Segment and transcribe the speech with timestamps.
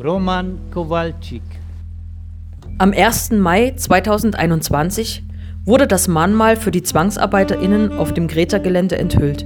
[0.00, 1.42] Roman Kowalczyk.
[2.78, 3.32] Am 1.
[3.32, 5.22] Mai 2021
[5.64, 9.44] wurde das Mahnmal für die ZwangsarbeiterInnen auf dem Greta-Gelände enthüllt.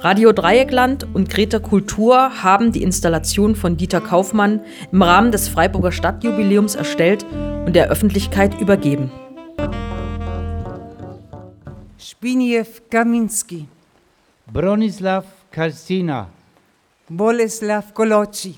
[0.00, 4.60] Radio Dreieckland und Greta Kultur haben die Installation von Dieter Kaufmann
[4.92, 7.24] im Rahmen des Freiburger Stadtjubiläums erstellt
[7.64, 9.10] und der Öffentlichkeit übergeben.
[11.98, 13.66] Zbigniew Kaminski,
[14.52, 16.28] Bronislaw Karsina.
[17.10, 18.54] Boleslav Koloci,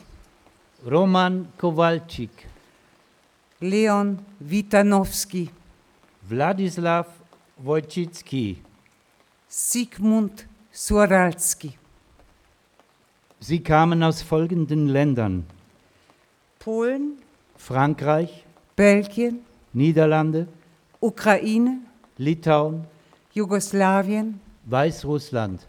[0.84, 2.30] Roman Kowalczyk.
[3.61, 5.48] Leon Witanowski,
[6.22, 7.07] Władysław
[7.58, 8.57] Wojcicki.
[9.48, 11.76] Sigmund Suralski,
[13.40, 15.44] Sie kamen aus folgenden Ländern:
[16.58, 17.18] Polen,
[17.57, 18.44] Frankreich,
[18.76, 19.40] Belgien,
[19.74, 20.46] Niederlande,
[21.00, 21.80] Ukraine,
[22.18, 22.85] Litauen,
[23.35, 24.38] Jugoslawien.
[24.64, 25.66] Weißrussland.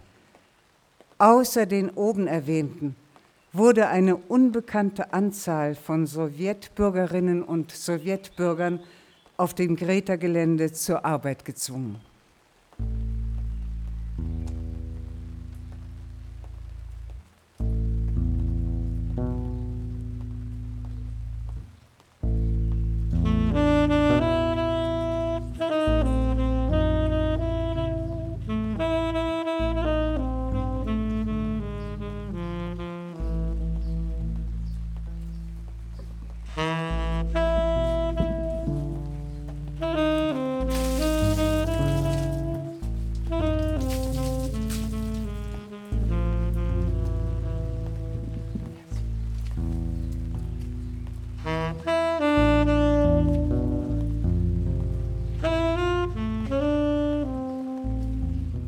[1.19, 2.95] Außer den oben erwähnten
[3.51, 8.79] wurde eine unbekannte Anzahl von Sowjetbürgerinnen und Sowjetbürgern
[9.35, 11.99] auf dem Greta-Gelände zur Arbeit gezwungen.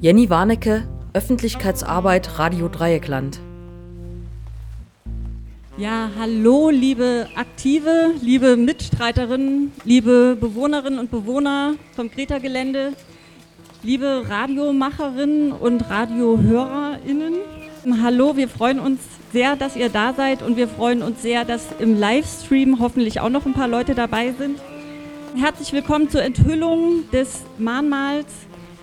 [0.01, 3.41] Jenny Warnecke, Öffentlichkeitsarbeit Radio Dreieckland.
[5.77, 12.93] Ja, hallo, liebe Aktive, liebe Mitstreiterinnen, liebe Bewohnerinnen und Bewohner vom Greta-Gelände,
[13.83, 17.33] liebe Radiomacherinnen und RadiohörerInnen.
[18.01, 19.01] Hallo, wir freuen uns
[19.33, 23.29] sehr, dass ihr da seid und wir freuen uns sehr, dass im Livestream hoffentlich auch
[23.29, 24.61] noch ein paar Leute dabei sind.
[25.35, 28.27] Herzlich willkommen zur Enthüllung des Mahnmals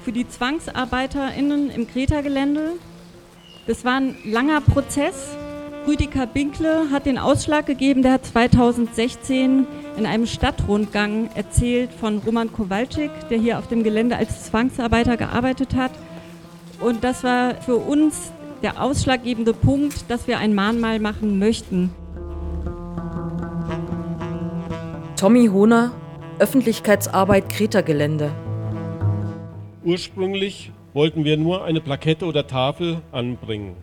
[0.07, 2.75] für die ZwangsarbeiterInnen im Greta-Gelände.
[3.67, 5.37] Das war ein langer Prozess.
[5.85, 12.53] Rüdiger Binkle hat den Ausschlag gegeben, der hat 2016 in einem Stadtrundgang erzählt von Roman
[12.53, 15.91] Kowalczyk, der hier auf dem Gelände als Zwangsarbeiter gearbeitet hat.
[16.81, 18.31] Und das war für uns
[18.63, 21.91] der ausschlaggebende Punkt, dass wir ein Mahnmal machen möchten.
[25.17, 25.91] Tommy Hohner,
[26.39, 28.46] Öffentlichkeitsarbeit Greta-Gelände.
[29.87, 33.77] Ursprünglich wollten wir nur eine Plakette oder Tafel anbringen.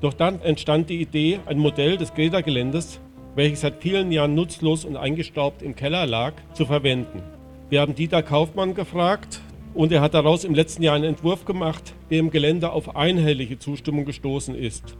[0.00, 2.98] Doch dann entstand die Idee, ein Modell des Greta-Geländes,
[3.36, 7.22] welches seit vielen Jahren nutzlos und eingestaubt im Keller lag, zu verwenden.
[7.70, 9.42] Wir haben Dieter Kaufmann gefragt
[9.74, 13.56] und er hat daraus im letzten Jahr einen Entwurf gemacht, der im Gelände auf einhellige
[13.60, 14.96] Zustimmung gestoßen ist.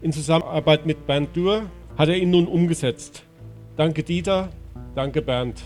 [0.00, 3.22] In Zusammenarbeit mit Bernd Dürr hat er ihn nun umgesetzt.
[3.76, 4.48] Danke Dieter,
[4.96, 5.62] danke Bernd.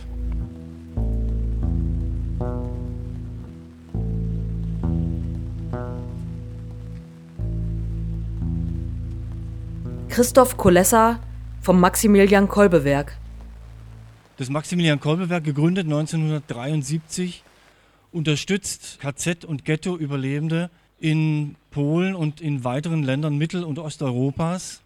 [10.17, 11.21] Christoph Kolessa
[11.61, 13.19] vom Maximilian Kolbe Werk.
[14.39, 17.45] Das Maximilian Kolbe Werk, gegründet 1973,
[18.13, 24.81] unterstützt KZ- und Ghetto-Überlebende in Polen und in weiteren Ländern Mittel- und Osteuropas.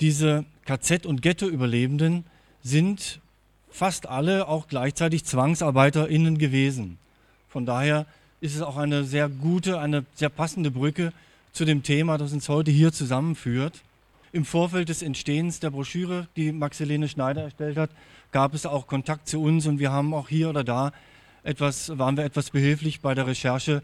[0.00, 2.24] Diese KZ- und Ghetto-Überlebenden
[2.62, 3.20] sind
[3.68, 6.96] fast alle auch gleichzeitig ZwangsarbeiterInnen gewesen.
[7.50, 8.06] Von daher
[8.40, 11.12] ist es auch eine sehr gute, eine sehr passende Brücke
[11.52, 13.82] zu dem Thema, das uns heute hier zusammenführt.
[14.36, 17.88] Im Vorfeld des Entstehens der Broschüre, die Maxelene Schneider erstellt hat,
[18.32, 20.92] gab es auch Kontakt zu uns und wir haben auch hier oder da
[21.42, 23.82] etwas, waren wir etwas behilflich bei der Recherche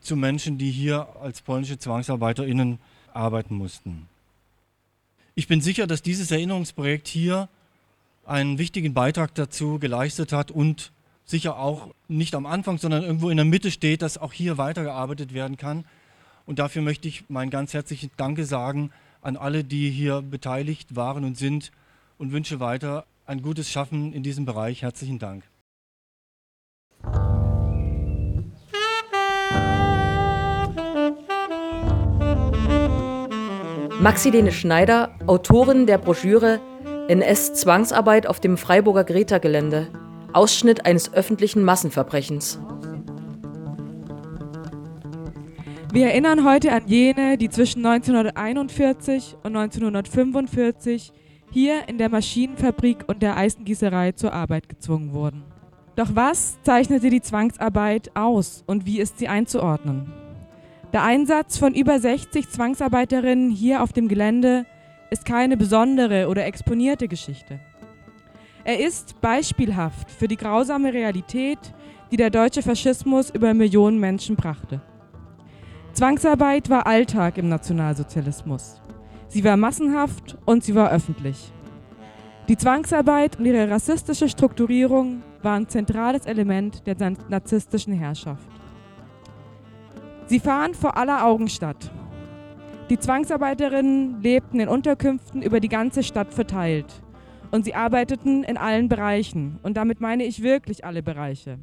[0.00, 2.80] zu Menschen, die hier als polnische ZwangsarbeiterInnen
[3.12, 4.08] arbeiten mussten.
[5.36, 7.48] Ich bin sicher, dass dieses Erinnerungsprojekt hier
[8.26, 10.90] einen wichtigen Beitrag dazu geleistet hat und
[11.24, 15.34] sicher auch nicht am Anfang, sondern irgendwo in der Mitte steht, dass auch hier weitergearbeitet
[15.34, 15.84] werden kann.
[16.46, 18.90] Und dafür möchte ich mein ganz herzliches Danke sagen
[19.24, 21.72] an alle, die hier beteiligt waren und sind
[22.18, 24.82] und wünsche weiter ein gutes Schaffen in diesem Bereich.
[24.82, 25.44] Herzlichen Dank.
[34.00, 36.60] Maxilene Schneider, Autorin der Broschüre
[37.08, 39.88] NS-Zwangsarbeit auf dem Freiburger Greta-Gelände.
[40.34, 42.58] Ausschnitt eines öffentlichen Massenverbrechens.
[45.94, 51.12] Wir erinnern heute an jene, die zwischen 1941 und 1945
[51.52, 55.44] hier in der Maschinenfabrik und der Eisengießerei zur Arbeit gezwungen wurden.
[55.94, 60.12] Doch was zeichnete die Zwangsarbeit aus und wie ist sie einzuordnen?
[60.92, 64.66] Der Einsatz von über 60 Zwangsarbeiterinnen hier auf dem Gelände
[65.10, 67.60] ist keine besondere oder exponierte Geschichte.
[68.64, 71.60] Er ist beispielhaft für die grausame Realität,
[72.10, 74.80] die der deutsche Faschismus über Millionen Menschen brachte.
[75.94, 78.80] Zwangsarbeit war Alltag im Nationalsozialismus.
[79.28, 81.52] Sie war massenhaft und sie war öffentlich.
[82.48, 86.96] Die Zwangsarbeit und ihre rassistische Strukturierung war ein zentrales Element der
[87.28, 88.48] narzisstischen Herrschaft.
[90.26, 91.92] Sie fahren vor aller Augen statt.
[92.90, 96.92] Die Zwangsarbeiterinnen lebten in Unterkünften über die ganze Stadt verteilt
[97.52, 101.60] und sie arbeiteten in allen Bereichen und damit meine ich wirklich alle Bereiche.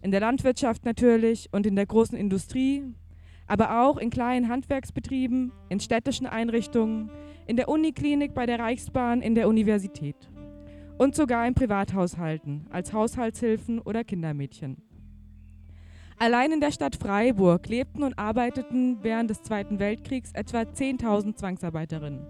[0.00, 2.94] In der Landwirtschaft natürlich und in der großen Industrie,
[3.46, 7.10] aber auch in kleinen Handwerksbetrieben, in städtischen Einrichtungen,
[7.46, 10.16] in der Uniklinik bei der Reichsbahn, in der Universität
[10.98, 14.76] und sogar in Privathaushalten als Haushaltshilfen oder Kindermädchen.
[16.18, 22.24] Allein in der Stadt Freiburg lebten und arbeiteten während des Zweiten Weltkriegs etwa 10.000 Zwangsarbeiterinnen.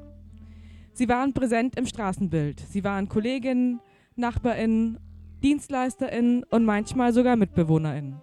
[0.95, 2.61] Sie waren präsent im Straßenbild.
[2.61, 3.81] Sie waren Kolleginnen,
[4.17, 4.99] Nachbarinnen,
[5.43, 8.23] Dienstleisterinnen und manchmal sogar Mitbewohnerinnen.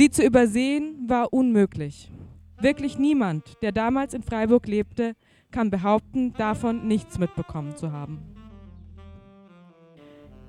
[0.00, 2.10] Sie zu übersehen war unmöglich.
[2.58, 5.14] Wirklich niemand, der damals in Freiburg lebte,
[5.50, 8.22] kann behaupten, davon nichts mitbekommen zu haben.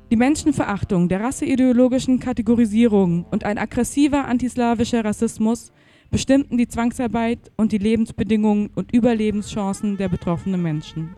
[0.10, 5.74] Die Menschenverachtung der rasseideologischen Kategorisierung und ein aggressiver antislawischer Rassismus
[6.12, 11.14] bestimmten die Zwangsarbeit und die Lebensbedingungen und Überlebenschancen der betroffenen Menschen.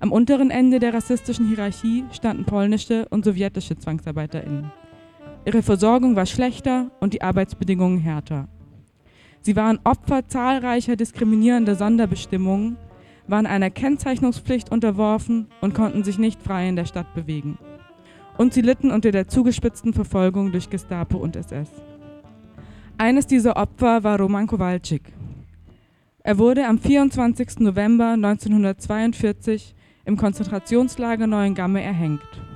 [0.00, 4.72] Am unteren Ende der rassistischen Hierarchie standen polnische und sowjetische ZwangsarbeiterInnen.
[5.48, 8.48] Ihre Versorgung war schlechter und die Arbeitsbedingungen härter.
[9.40, 12.76] Sie waren Opfer zahlreicher diskriminierender Sonderbestimmungen,
[13.26, 17.56] waren einer Kennzeichnungspflicht unterworfen und konnten sich nicht frei in der Stadt bewegen.
[18.36, 21.70] Und sie litten unter der zugespitzten Verfolgung durch Gestapo und SS.
[22.98, 25.14] Eines dieser Opfer war Roman Kowalczyk.
[26.24, 27.60] Er wurde am 24.
[27.60, 29.74] November 1942
[30.04, 32.47] im Konzentrationslager Neuengamme erhängt.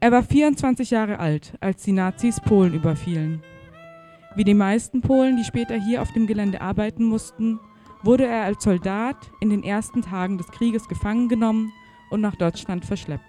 [0.00, 3.42] Er war 24 Jahre alt, als die Nazis Polen überfielen.
[4.36, 7.58] Wie die meisten Polen, die später hier auf dem Gelände arbeiten mussten,
[8.04, 11.72] wurde er als Soldat in den ersten Tagen des Krieges gefangen genommen
[12.10, 13.24] und nach Deutschland verschleppt.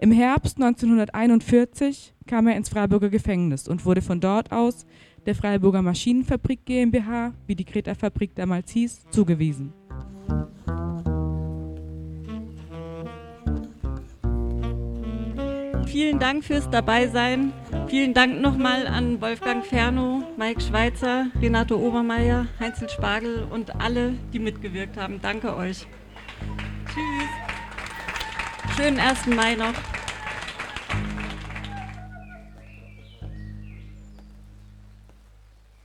[0.00, 4.84] Im Herbst 1941 kam er ins Freiburger Gefängnis und wurde von dort aus
[5.24, 9.72] der Freiburger Maschinenfabrik GmbH, wie die Kreta-Fabrik damals hieß, zugewiesen.
[15.92, 17.52] Vielen Dank fürs Dabeisein.
[17.86, 24.38] Vielen Dank nochmal an Wolfgang Ferno, Mike Schweitzer, Renato Obermeier, Heinzel Spargel und alle, die
[24.38, 25.20] mitgewirkt haben.
[25.20, 25.86] Danke euch.
[26.86, 28.74] Tschüss.
[28.74, 29.26] Schönen 1.
[29.26, 29.74] Mai noch.